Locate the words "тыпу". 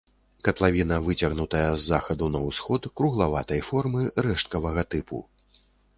4.95-5.17